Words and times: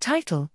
Title 0.00 0.50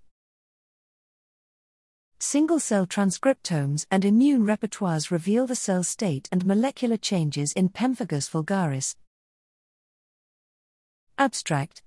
Single 2.20 2.62
cell 2.62 2.88
transcriptomes 2.88 3.86
and 3.92 4.06
immune 4.06 4.46
repertoires 4.46 5.12
reveal 5.12 5.46
the 5.46 5.56
cell 5.56 5.84
state 5.84 6.30
and 6.32 6.46
molecular 6.46 6.96
changes 6.96 7.52
in 7.52 7.68
Pemphigus 7.68 8.30
vulgaris. 8.30 8.96
Abstract 11.18 11.84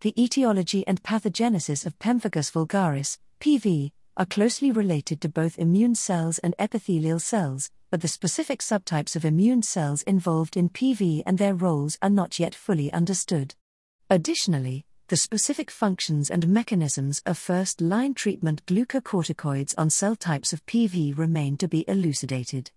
The 0.00 0.14
etiology 0.20 0.86
and 0.86 1.02
pathogenesis 1.02 1.84
of 1.84 1.98
Pemphigus 1.98 2.50
vulgaris, 2.50 3.18
PV, 3.40 3.92
are 4.16 4.26
closely 4.26 4.72
related 4.72 5.20
to 5.20 5.28
both 5.28 5.58
immune 5.58 5.94
cells 5.94 6.38
and 6.38 6.54
epithelial 6.58 7.20
cells, 7.20 7.70
but 7.90 8.00
the 8.00 8.08
specific 8.08 8.60
subtypes 8.60 9.14
of 9.14 9.26
immune 9.26 9.62
cells 9.62 10.02
involved 10.02 10.56
in 10.56 10.70
PV 10.70 11.22
and 11.26 11.36
their 11.36 11.54
roles 11.54 11.98
are 12.00 12.10
not 12.10 12.38
yet 12.38 12.54
fully 12.54 12.90
understood. 12.92 13.54
Additionally, 14.08 14.86
the 15.08 15.16
specific 15.18 15.70
functions 15.70 16.30
and 16.30 16.48
mechanisms 16.48 17.20
of 17.26 17.36
first 17.36 17.82
line 17.82 18.14
treatment 18.14 18.64
glucocorticoids 18.64 19.74
on 19.76 19.90
cell 19.90 20.16
types 20.16 20.54
of 20.54 20.64
PV 20.64 21.16
remain 21.18 21.58
to 21.58 21.68
be 21.68 21.84
elucidated. 21.86 22.70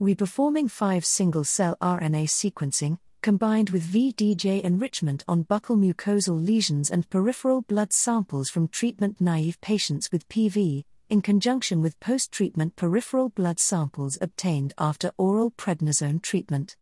Reperforming 0.00 0.70
5 0.70 1.04
single 1.04 1.44
cell 1.44 1.76
RNA 1.82 2.28
sequencing, 2.28 2.98
combined 3.20 3.70
with 3.70 3.92
VDJ 3.92 4.62
enrichment 4.62 5.22
on 5.28 5.44
buccal 5.44 5.76
mucosal 5.76 6.42
lesions 6.42 6.90
and 6.90 7.10
peripheral 7.10 7.60
blood 7.60 7.92
samples 7.92 8.48
from 8.48 8.68
treatment 8.68 9.20
naive 9.20 9.60
patients 9.60 10.10
with 10.10 10.26
PV, 10.30 10.84
in 11.10 11.20
conjunction 11.20 11.82
with 11.82 12.00
post 12.00 12.32
treatment 12.32 12.74
peripheral 12.76 13.28
blood 13.28 13.60
samples 13.60 14.16
obtained 14.22 14.72
after 14.78 15.12
oral 15.18 15.50
prednisone 15.50 16.22
treatment. 16.22 16.74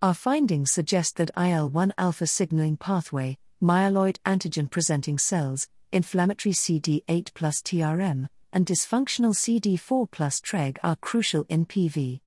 Our 0.00 0.14
findings 0.14 0.70
suggest 0.70 1.16
that 1.16 1.32
IL 1.36 1.68
1 1.68 1.94
alpha 1.98 2.28
signaling 2.28 2.76
pathway, 2.76 3.38
myeloid 3.66 4.18
antigen 4.24 4.70
presenting 4.70 5.18
cells, 5.18 5.66
inflammatory 5.90 6.52
CD8 6.52 7.34
plus 7.34 7.60
TRM, 7.60 8.28
and 8.52 8.64
dysfunctional 8.64 9.34
CD4 9.34 10.08
plus 10.08 10.40
TREG 10.40 10.78
are 10.84 10.94
crucial 10.94 11.44
in 11.48 11.66
PV. 11.66 12.20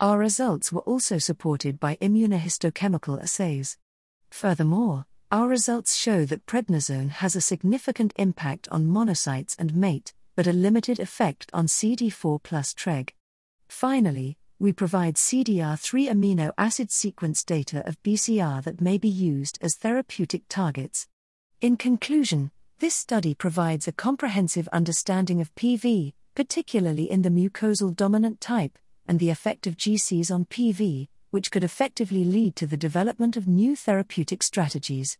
Our 0.00 0.18
results 0.18 0.70
were 0.70 0.82
also 0.82 1.16
supported 1.16 1.80
by 1.80 1.96
immunohistochemical 1.96 3.22
assays. 3.22 3.78
Furthermore, 4.30 5.06
our 5.30 5.48
results 5.48 5.96
show 5.96 6.26
that 6.26 6.44
prednisone 6.44 7.08
has 7.08 7.34
a 7.34 7.40
significant 7.40 8.12
impact 8.16 8.68
on 8.70 8.86
monocytes 8.86 9.56
and 9.58 9.74
MAIT, 9.74 10.12
but 10.36 10.46
a 10.46 10.52
limited 10.52 11.00
effect 11.00 11.48
on 11.54 11.68
CD4 11.68 12.42
plus 12.42 12.74
TREG. 12.74 13.14
Finally, 13.66 14.36
we 14.62 14.72
provide 14.72 15.16
CDR3 15.16 16.08
amino 16.08 16.52
acid 16.56 16.92
sequence 16.92 17.42
data 17.42 17.84
of 17.84 18.00
BCR 18.04 18.62
that 18.62 18.80
may 18.80 18.96
be 18.96 19.08
used 19.08 19.58
as 19.60 19.74
therapeutic 19.74 20.44
targets. 20.48 21.08
In 21.60 21.76
conclusion, 21.76 22.52
this 22.78 22.94
study 22.94 23.34
provides 23.34 23.88
a 23.88 23.92
comprehensive 23.92 24.68
understanding 24.68 25.40
of 25.40 25.52
PV, 25.56 26.12
particularly 26.36 27.10
in 27.10 27.22
the 27.22 27.28
mucosal 27.28 27.92
dominant 27.92 28.40
type, 28.40 28.78
and 29.08 29.18
the 29.18 29.30
effect 29.30 29.66
of 29.66 29.76
GCs 29.76 30.32
on 30.32 30.44
PV, 30.44 31.08
which 31.30 31.50
could 31.50 31.64
effectively 31.64 32.22
lead 32.22 32.54
to 32.54 32.68
the 32.68 32.76
development 32.76 33.36
of 33.36 33.48
new 33.48 33.74
therapeutic 33.74 34.44
strategies. 34.44 35.18